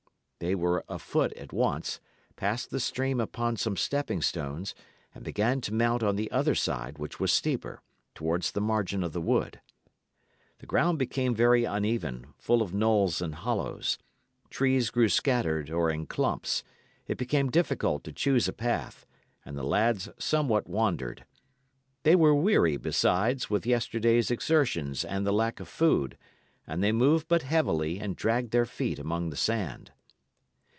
They 0.43 0.55
were 0.55 0.83
afoot 0.89 1.33
at 1.33 1.53
once, 1.53 1.99
passed 2.35 2.71
the 2.71 2.79
stream 2.79 3.19
upon 3.19 3.57
some 3.57 3.77
stepping 3.77 4.23
stones, 4.23 4.73
and 5.13 5.23
began 5.23 5.61
to 5.61 5.71
mount 5.71 6.01
on 6.01 6.15
the 6.15 6.31
other 6.31 6.55
side, 6.55 6.97
which 6.97 7.19
was 7.19 7.31
steeper, 7.31 7.83
towards 8.15 8.51
the 8.51 8.59
margin 8.59 9.03
of 9.03 9.13
the 9.13 9.21
wood. 9.21 9.61
The 10.57 10.65
ground 10.65 10.97
became 10.97 11.35
very 11.35 11.63
uneven, 11.65 12.33
full 12.39 12.63
of 12.63 12.73
knolls 12.73 13.21
and 13.21 13.35
hollows; 13.35 13.99
trees 14.49 14.89
grew 14.89 15.09
scattered 15.09 15.69
or 15.69 15.91
in 15.91 16.07
clumps; 16.07 16.63
it 17.05 17.19
became 17.19 17.51
difficult 17.51 18.03
to 18.05 18.11
choose 18.11 18.47
a 18.47 18.51
path, 18.53 19.05
and 19.45 19.55
the 19.55 19.61
lads 19.63 20.09
somewhat 20.17 20.67
wandered. 20.67 21.23
They 22.01 22.15
were 22.15 22.33
weary, 22.33 22.77
besides, 22.77 23.51
with 23.51 23.67
yesterday's 23.67 24.31
exertions 24.31 25.05
and 25.05 25.23
the 25.23 25.33
lack 25.33 25.59
of 25.59 25.67
food, 25.67 26.17
and 26.65 26.83
they 26.83 26.91
moved 26.91 27.27
but 27.27 27.43
heavily 27.43 27.99
and 27.99 28.15
dragged 28.15 28.49
their 28.49 28.65
feet 28.65 28.97
among 28.97 29.29
the 29.29 29.37
sand. 29.37 29.91